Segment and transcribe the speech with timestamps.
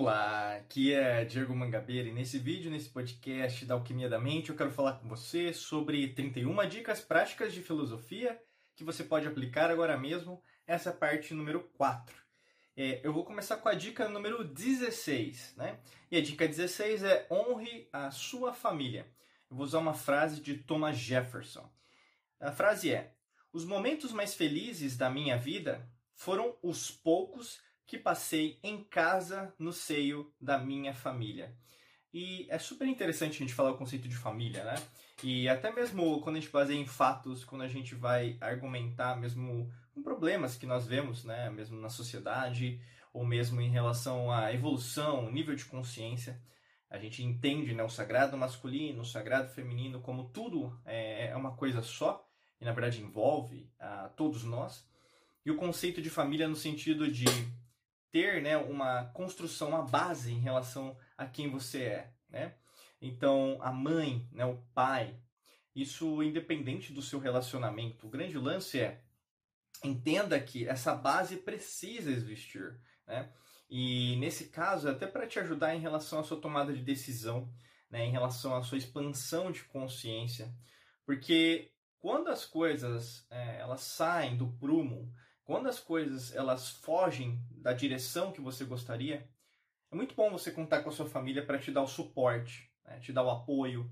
[0.00, 4.56] Olá, aqui é Diego Mangabeira e nesse vídeo, nesse podcast da Alquimia da Mente, eu
[4.56, 8.40] quero falar com você sobre 31 dicas práticas de filosofia
[8.76, 10.40] que você pode aplicar agora mesmo.
[10.68, 12.14] Essa parte número 4.
[12.76, 15.80] É, eu vou começar com a dica número 16, né?
[16.12, 19.04] E a dica 16 é honre a sua família.
[19.50, 21.68] Eu vou usar uma frase de Thomas Jefferson.
[22.38, 23.16] A frase é:
[23.52, 29.72] Os momentos mais felizes da minha vida foram os poucos que passei em casa no
[29.72, 31.56] seio da minha família.
[32.12, 34.74] E é super interessante a gente falar o conceito de família, né?
[35.24, 39.72] E até mesmo quando a gente baseia em fatos, quando a gente vai argumentar mesmo
[39.94, 42.78] com problemas que nós vemos, né, mesmo na sociedade,
[43.10, 46.40] ou mesmo em relação à evolução, nível de consciência,
[46.90, 51.56] a gente entende né, o sagrado masculino, o sagrado feminino como tudo é, é uma
[51.56, 52.28] coisa só,
[52.60, 54.86] e na verdade envolve a todos nós.
[55.44, 57.24] E o conceito de família no sentido de
[58.10, 62.12] ter né, uma construção, uma base em relação a quem você é.
[62.28, 62.54] Né?
[63.00, 65.18] Então, a mãe, né, o pai,
[65.74, 68.06] isso independente do seu relacionamento.
[68.06, 69.02] O grande lance é
[69.84, 72.80] entenda que essa base precisa existir.
[73.06, 73.32] Né?
[73.70, 77.52] E nesse caso, até para te ajudar em relação à sua tomada de decisão,
[77.90, 80.52] né, em relação à sua expansão de consciência,
[81.04, 85.12] porque quando as coisas é, elas saem do prumo,
[85.48, 89.26] quando as coisas elas fogem da direção que você gostaria,
[89.90, 93.00] é muito bom você contar com a sua família para te dar o suporte, né?
[93.00, 93.90] te dar o apoio,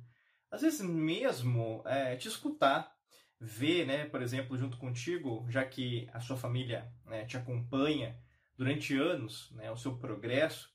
[0.50, 2.94] às vezes mesmo é, te escutar,
[3.40, 8.20] ver, né, por exemplo, junto contigo, já que a sua família né, te acompanha
[8.54, 10.70] durante anos, né, o seu progresso,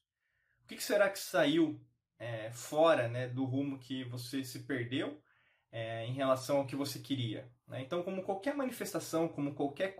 [0.63, 1.79] o que, que será que saiu
[2.17, 5.21] é, fora né, do rumo que você se perdeu
[5.71, 7.47] é, em relação ao que você queria.
[7.71, 7.81] Né?
[7.81, 9.95] Então, como qualquer manifestação, como qualquer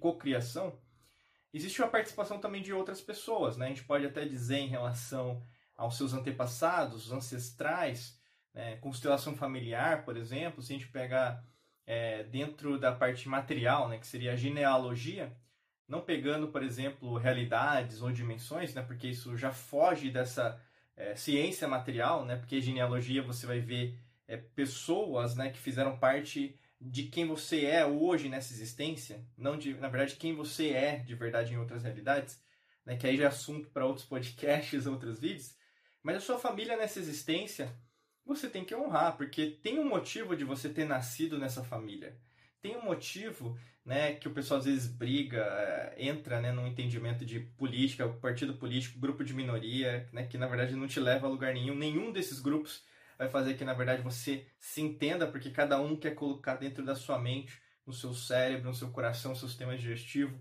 [0.00, 0.78] cocriação,
[1.52, 3.56] existe uma participação também de outras pessoas.
[3.56, 3.66] Né?
[3.66, 5.42] A gente pode até dizer em relação
[5.76, 8.18] aos seus antepassados, os ancestrais,
[8.54, 8.76] né?
[8.76, 11.44] constelação familiar, por exemplo, se a gente pegar
[11.84, 15.36] é, dentro da parte material, né, que seria a genealogia,
[15.86, 20.60] não pegando, por exemplo, realidades ou dimensões, né, porque isso já foge dessa
[20.96, 26.58] é, ciência material, né, porque genealogia você vai ver é, pessoas né, que fizeram parte
[26.80, 31.14] de quem você é hoje nessa existência, não de, na verdade, quem você é de
[31.14, 32.40] verdade em outras realidades,
[32.84, 35.56] né, que aí já é assunto para outros podcasts, outros vídeos,
[36.02, 37.76] mas a sua família nessa existência,
[38.24, 42.16] você tem que honrar, porque tem um motivo de você ter nascido nessa família.
[42.60, 47.24] Tem um motivo né, que o pessoal às vezes briga, é, entra né, num entendimento
[47.24, 51.30] de política, partido político, grupo de minoria, né, que na verdade não te leva a
[51.30, 51.74] lugar nenhum.
[51.74, 52.84] Nenhum desses grupos
[53.18, 56.94] vai fazer que na verdade você se entenda, porque cada um quer colocar dentro da
[56.94, 60.38] sua mente, no seu cérebro, no seu coração, no seu sistema digestivo,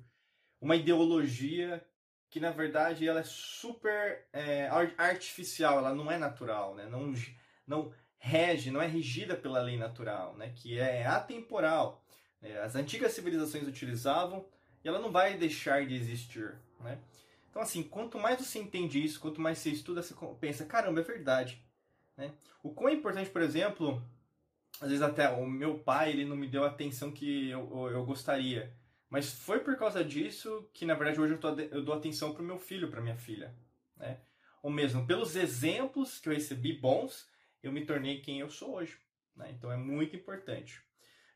[0.59, 1.85] uma ideologia
[2.29, 6.85] que na verdade ela é super é, artificial, ela não é natural, né?
[6.87, 7.13] não,
[7.65, 10.51] não rege, não é regida pela lei natural, né?
[10.55, 12.03] que é atemporal.
[12.41, 12.59] Né?
[12.59, 14.45] As antigas civilizações utilizavam
[14.83, 16.55] e ela não vai deixar de existir.
[16.79, 16.99] Né?
[17.49, 21.03] Então, assim, quanto mais você entende isso, quanto mais você estuda, você pensa: caramba, é
[21.03, 21.64] verdade.
[22.17, 22.33] Né?
[22.63, 24.01] O quão importante, por exemplo,
[24.81, 28.05] às vezes até o meu pai ele não me deu a atenção que eu, eu
[28.05, 28.75] gostaria.
[29.09, 32.41] Mas foi por causa disso que, na verdade, hoje eu, tô, eu dou atenção para
[32.41, 33.55] o meu filho, para minha filha.
[33.95, 34.19] Né?
[34.61, 37.29] Ou mesmo, pelos exemplos que eu recebi bons,
[37.61, 38.97] eu me tornei quem eu sou hoje.
[39.35, 39.51] Né?
[39.51, 40.81] Então é muito importante.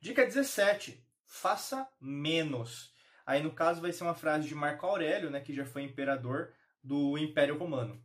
[0.01, 1.06] Dica 17.
[1.25, 2.94] Faça menos.
[3.25, 6.51] Aí, no caso, vai ser uma frase de Marco Aurélio, né, que já foi imperador
[6.84, 8.03] do Império Romano.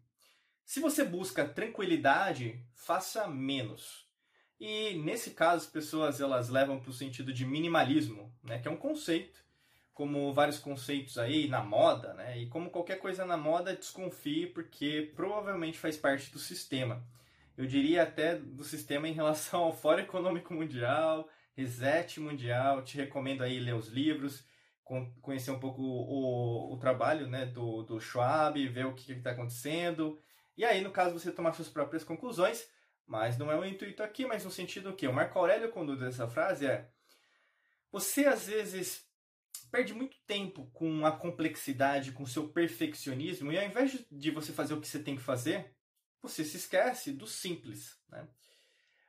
[0.65, 4.09] Se você busca tranquilidade, faça menos.
[4.59, 8.71] E nesse caso, as pessoas elas levam para o sentido de minimalismo, né, que é
[8.71, 9.45] um conceito,
[9.93, 15.13] como vários conceitos aí na moda, né, e como qualquer coisa na moda, desconfie porque
[15.15, 17.07] provavelmente faz parte do sistema.
[17.57, 22.83] Eu diria até do sistema em relação ao Fórum Econômico Mundial, Reset Mundial.
[22.83, 24.45] Te recomendo aí ler os livros,
[25.23, 30.19] conhecer um pouco o, o, trabalho né, do, do Schwab, ver o que está acontecendo
[30.57, 32.69] e aí, no caso, você tomar suas próprias conclusões,
[33.07, 36.29] mas não é o intuito aqui, mas no sentido que o Marco Aurélio conduz essa
[36.29, 36.89] frase é:
[37.91, 39.05] você às vezes
[39.71, 44.53] perde muito tempo com a complexidade, com o seu perfeccionismo, e ao invés de você
[44.53, 45.75] fazer o que você tem que fazer,
[46.23, 48.27] você se esquece do simples, né?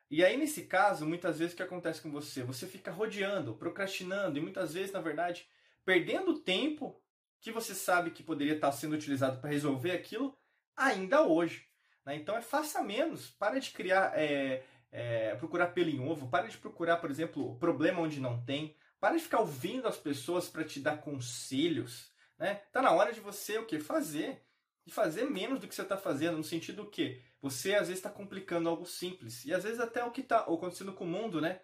[0.10, 2.44] E aí, nesse caso, muitas vezes o que acontece com você?
[2.44, 5.48] Você fica rodeando, procrastinando, e muitas vezes, na verdade,
[5.84, 7.02] perdendo tempo
[7.40, 10.38] que você sabe que poderia estar sendo utilizado para resolver aquilo,
[10.76, 11.68] ainda hoje.
[12.06, 12.16] Né?
[12.16, 16.58] Então é faça menos, para de criar, é, é, procurar pelo em ovo, para de
[16.58, 20.80] procurar, por exemplo, problema onde não tem, para de ficar ouvindo as pessoas para te
[20.80, 22.12] dar conselhos.
[22.38, 22.56] Né?
[22.72, 24.42] Tá na hora de você o que fazer.
[24.86, 28.10] de fazer menos do que você está fazendo, no sentido que você às vezes está
[28.10, 29.44] complicando algo simples.
[29.46, 31.62] E às vezes até o que está acontecendo com o mundo, né?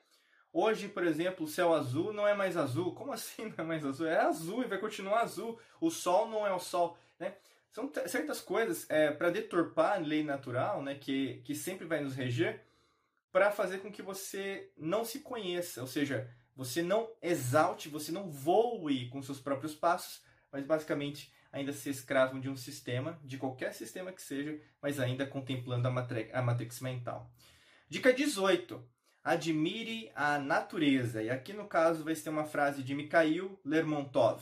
[0.53, 2.93] Hoje, por exemplo, o céu azul não é mais azul.
[2.93, 4.07] Como assim não é mais azul?
[4.07, 5.59] É azul e vai continuar azul.
[5.79, 7.35] O sol não é o sol, né?
[7.71, 12.15] São certas coisas é, para deturpar a lei natural, né, que, que sempre vai nos
[12.15, 12.61] reger,
[13.31, 18.29] para fazer com que você não se conheça, ou seja, você não exalte, você não
[18.29, 20.21] voe com seus próprios passos,
[20.51, 25.25] mas basicamente ainda se escravo de um sistema, de qualquer sistema que seja, mas ainda
[25.25, 27.31] contemplando a, matrix, a matrix mental.
[27.89, 28.83] Dica 18.
[29.23, 31.21] Admire a natureza.
[31.21, 34.41] E aqui no caso vai ser uma frase de Mikhail Lermontov.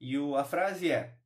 [0.00, 1.16] E o, a frase é: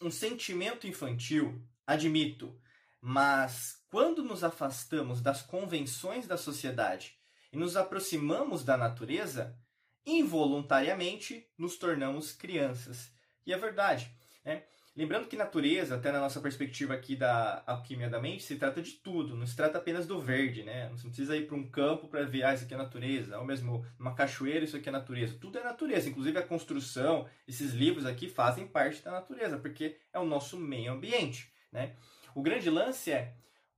[0.00, 2.58] Um sentimento infantil, admito,
[3.00, 7.16] mas quando nos afastamos das convenções da sociedade
[7.52, 9.58] e nos aproximamos da natureza,
[10.06, 13.10] involuntariamente nos tornamos crianças.
[13.46, 14.10] E é verdade.
[14.44, 14.64] Né?
[14.94, 18.92] Lembrando que natureza, até na nossa perspectiva aqui da alquimia da mente, se trata de
[18.92, 20.90] tudo, não se trata apenas do verde, né?
[20.90, 23.44] Você não precisa ir para um campo para ver, ah, isso aqui é natureza, ou
[23.46, 25.38] mesmo uma cachoeira, isso aqui é natureza.
[25.40, 30.18] Tudo é natureza, inclusive a construção, esses livros aqui fazem parte da natureza, porque é
[30.18, 31.94] o nosso meio ambiente, né?
[32.34, 33.32] O grande lance é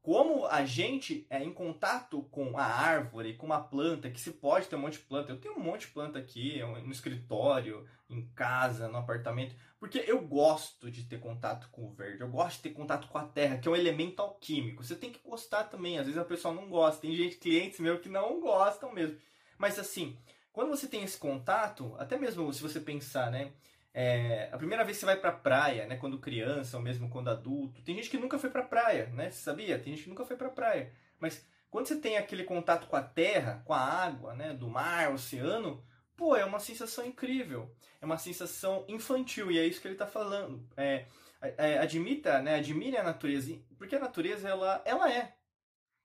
[0.05, 4.67] como a gente é em contato com a árvore, com uma planta, que se pode
[4.67, 5.33] ter um monte de planta.
[5.33, 10.21] Eu tenho um monte de planta aqui, no escritório, em casa, no apartamento, porque eu
[10.21, 13.57] gosto de ter contato com o verde, eu gosto de ter contato com a terra,
[13.57, 14.85] que é um elemento alquímico.
[14.85, 18.03] Você tem que gostar também, às vezes a pessoa não gosta, tem gente, clientes meus
[18.03, 19.17] que não gostam mesmo.
[19.57, 20.19] Mas assim,
[20.53, 23.55] quando você tem esse contato, até mesmo se você pensar, né?
[23.97, 27.31] É, a primeira vez que você vai pra praia, né, quando criança ou mesmo quando
[27.31, 29.31] adulto, tem gente que nunca foi pra praia, né?
[29.31, 29.79] Você sabia?
[29.79, 30.93] Tem gente que nunca foi pra praia.
[31.21, 35.13] Mas quando você tem aquele contato com a terra, com a água, né, do mar,
[35.13, 35.81] oceano,
[36.17, 37.73] pô, é uma sensação incrível.
[38.01, 40.69] É uma sensação infantil e é isso que ele está falando.
[40.77, 41.07] É,
[41.41, 45.37] é, admita, né, admire a natureza, porque a natureza ela, ela é.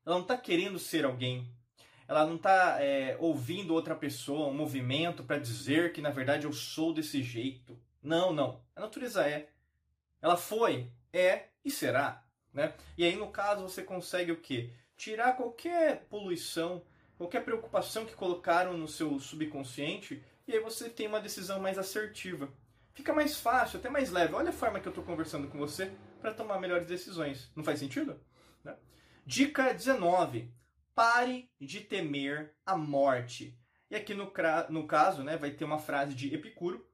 [0.05, 1.51] Ela não está querendo ser alguém.
[2.09, 6.51] Ela não está é, ouvindo outra pessoa, um movimento para dizer que na verdade eu
[6.51, 7.79] sou desse jeito.
[8.01, 8.63] Não, não.
[8.75, 9.49] A natureza é.
[10.19, 12.23] Ela foi, é e será.
[12.51, 12.73] Né?
[12.97, 14.73] E aí, no caso, você consegue o quê?
[14.97, 16.81] Tirar qualquer poluição,
[17.15, 22.49] qualquer preocupação que colocaram no seu subconsciente, e aí você tem uma decisão mais assertiva.
[22.91, 24.33] Fica mais fácil, até mais leve.
[24.33, 27.51] Olha a forma que eu estou conversando com você para tomar melhores decisões.
[27.55, 28.19] Não faz sentido?
[28.63, 28.75] Né?
[29.27, 30.51] Dica 19
[30.99, 33.57] pare de temer a morte.
[33.89, 34.33] E aqui no,
[34.67, 36.85] no caso, né, vai ter uma frase de Epicuro,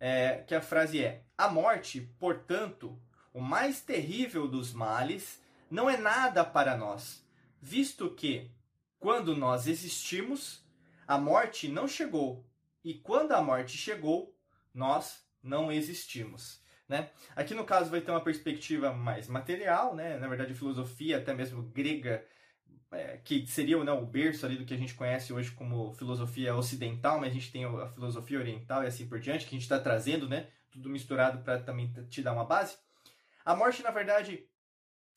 [0.00, 3.00] é, que a frase é: A morte, portanto,
[3.32, 7.24] o mais terrível dos males, não é nada para nós,
[7.60, 8.50] visto que,
[8.98, 10.66] quando nós existimos,
[11.06, 12.44] a morte não chegou,
[12.82, 14.36] e quando a morte chegou,
[14.74, 16.60] nós não existimos.
[16.88, 17.10] Né?
[17.36, 20.18] Aqui no caso vai ter uma perspectiva mais material, né?
[20.18, 22.26] na verdade filosofia até mesmo grega
[22.92, 26.54] é, que seria né, o berço ali do que a gente conhece hoje como filosofia
[26.54, 29.62] ocidental, mas a gente tem a filosofia oriental e assim por diante, que a gente
[29.62, 32.76] está trazendo, né, tudo misturado para também te dar uma base.
[33.44, 34.46] A morte, na verdade,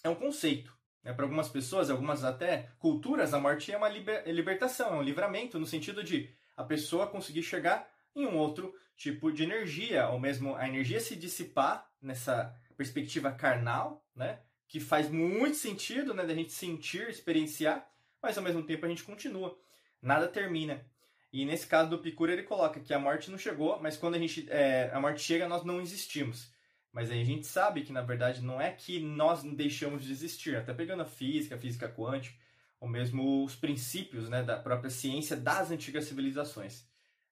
[0.03, 0.75] é um conceito.
[1.03, 1.13] Né?
[1.13, 5.59] Para algumas pessoas, algumas até culturas, a morte é uma liber libertação, é um livramento,
[5.59, 10.55] no sentido de a pessoa conseguir chegar em um outro tipo de energia, ou mesmo
[10.55, 14.39] a energia se dissipar nessa perspectiva carnal, né?
[14.67, 17.87] Que faz muito sentido, né, da gente sentir, experienciar,
[18.21, 19.57] mas ao mesmo tempo a gente continua.
[20.01, 20.85] Nada termina.
[21.31, 24.19] E nesse caso do Picura ele coloca que a morte não chegou, mas quando a
[24.19, 26.53] gente é, a morte chega nós não existimos.
[26.91, 30.55] Mas aí a gente sabe que na verdade não é que nós deixamos de existir,
[30.55, 32.37] até pegando a física, a física quântica,
[32.79, 36.87] ou mesmo os princípios né, da própria ciência das antigas civilizações,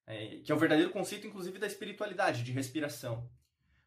[0.05, 3.29] é, que é o verdadeiro conceito inclusive da espiritualidade, de respiração.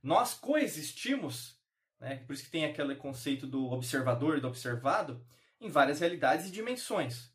[0.02, 1.55] Nós coexistimos
[2.00, 2.16] né?
[2.26, 5.24] Por isso que tem aquele conceito do observador e do observado
[5.60, 7.32] em várias realidades e dimensões.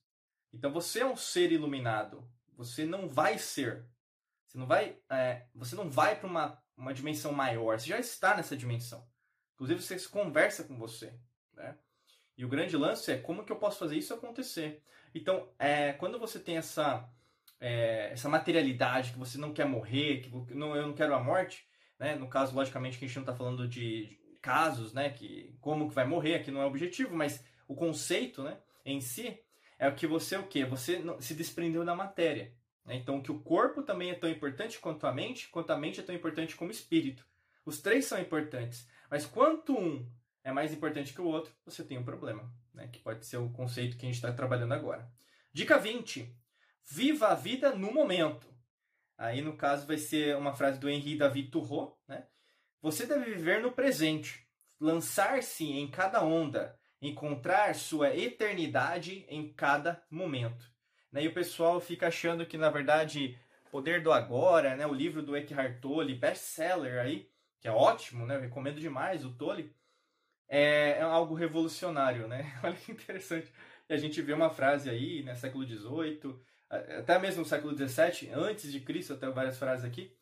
[0.54, 2.28] Então você é um ser iluminado.
[2.56, 3.86] Você não vai ser.
[4.46, 7.80] Você não vai, é, você não vai para uma, uma dimensão maior.
[7.80, 9.08] Você já está nessa dimensão.
[9.54, 11.14] Inclusive você conversa com você.
[11.54, 11.78] Né?
[12.38, 14.84] E o grande lance é como que eu posso fazer isso acontecer.
[15.14, 17.08] Então, é, quando você tem essa,
[17.60, 21.68] é, essa materialidade, que você não quer morrer, que não, eu não quero a morte,
[22.00, 22.16] né?
[22.16, 25.96] no caso, logicamente, que a gente não está falando de, casos, né, que como que
[25.96, 29.40] vai morrer, aqui não é o objetivo, mas o conceito, né, em si
[29.78, 32.54] é o que você o que você se desprendeu da matéria.
[32.86, 32.96] Né?
[32.96, 36.04] Então que o corpo também é tão importante quanto a mente, quanto a mente é
[36.04, 37.26] tão importante como o espírito.
[37.66, 40.10] Os três são importantes, mas quanto um
[40.44, 42.88] é mais importante que o outro, você tem um problema, né?
[42.88, 45.08] que pode ser o conceito que a gente está trabalhando agora.
[45.54, 46.36] Dica 20.
[46.84, 48.48] Viva a vida no momento.
[49.18, 52.26] Aí, no caso, vai ser uma frase do Henri David Thoreau, né?
[52.82, 54.48] Você deve viver no presente.
[54.80, 60.66] lançar-se em cada onda, encontrar sua eternidade em cada momento.
[61.12, 61.24] Né?
[61.24, 63.38] E o pessoal fica achando que, na verdade,
[63.72, 64.88] Poder do Agora, né?
[64.88, 68.36] o livro do Eckhart Tolle, best-seller aí, que é ótimo, né?
[68.36, 69.74] Eu recomendo demais o Tolle,
[70.50, 72.52] é, é algo revolucionário, né?
[72.64, 73.54] Olha que interessante.
[73.88, 76.36] E a gente vê uma frase aí, né, século XVIII,
[76.70, 80.14] até mesmo século XVII, antes de Cristo, até várias frases aqui,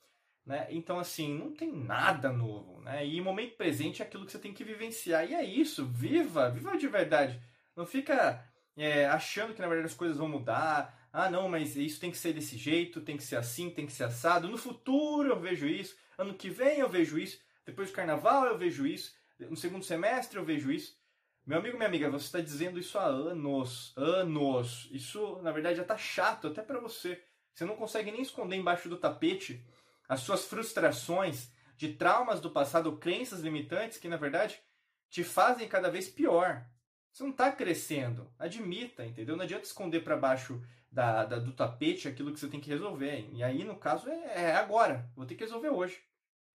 [0.45, 0.67] né?
[0.69, 3.05] Então, assim, não tem nada novo, né?
[3.05, 5.29] E o momento presente é aquilo que você tem que vivenciar.
[5.29, 7.39] E é isso, viva, viva de verdade.
[7.75, 8.43] Não fica
[8.75, 11.07] é, achando que, na verdade, as coisas vão mudar.
[11.11, 13.91] Ah, não, mas isso tem que ser desse jeito, tem que ser assim, tem que
[13.91, 14.47] ser assado.
[14.47, 18.57] No futuro eu vejo isso, ano que vem eu vejo isso, depois do carnaval eu
[18.57, 20.97] vejo isso, no segundo semestre eu vejo isso.
[21.45, 24.87] Meu amigo, minha amiga, você está dizendo isso há anos, anos.
[24.91, 27.19] Isso, na verdade, já está chato até para você.
[27.53, 29.65] Você não consegue nem esconder embaixo do tapete
[30.09, 34.59] as suas frustrações de traumas do passado, crenças limitantes que, na verdade,
[35.07, 36.65] te fazem cada vez pior.
[37.11, 38.33] Você não está crescendo.
[38.37, 39.37] Admita, entendeu?
[39.37, 40.61] Não adianta esconder para baixo
[40.91, 43.29] da, da, do tapete aquilo que você tem que resolver.
[43.31, 45.09] E aí, no caso, é, é agora.
[45.15, 46.01] Vou ter que resolver hoje.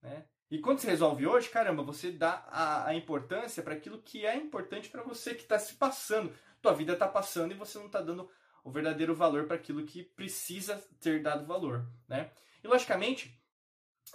[0.03, 0.25] Né?
[0.51, 4.37] E quando você resolve hoje, caramba, você dá a, a importância para aquilo que é
[4.37, 6.35] importante para você que está se passando.
[6.61, 8.29] Tua vida está passando e você não está dando
[8.65, 12.31] o verdadeiro valor para aquilo que precisa ter dado valor, né?
[12.63, 13.39] E logicamente,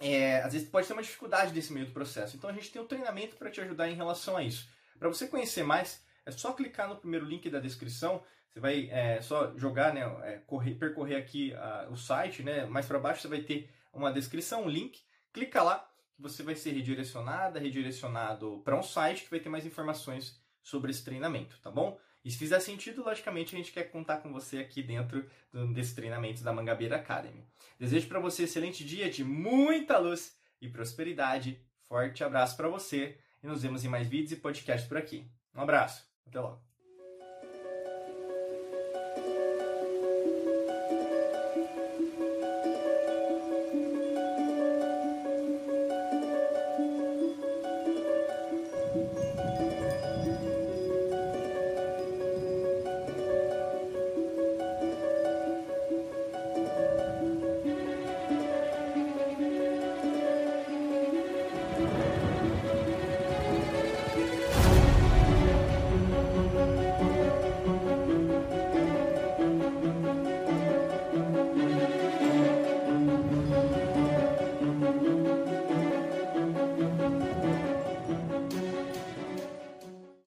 [0.02, 2.36] é, às vezes pode ter uma dificuldade desse meio do processo.
[2.36, 4.70] Então a gente tem um treinamento para te ajudar em relação a isso.
[4.98, 8.24] Para você conhecer mais, é só clicar no primeiro link da descrição.
[8.50, 11.54] Você vai é, só jogar, né, é, correr, percorrer aqui
[11.90, 12.66] o site, né?
[12.66, 15.02] Mais para baixo você vai ter uma descrição, um link.
[15.32, 20.38] Clica lá você vai ser redirecionada, redirecionado para um site que vai ter mais informações
[20.62, 21.98] sobre esse treinamento, tá bom?
[22.24, 25.26] E se fizer sentido, logicamente, a gente quer contar com você aqui dentro
[25.74, 27.46] desse treinamento da Mangabeira Academy.
[27.80, 31.60] Desejo para você um excelente dia de muita luz e prosperidade.
[31.88, 35.26] Forte abraço para você e nos vemos em mais vídeos e podcasts por aqui.
[35.56, 36.69] Um abraço, até logo.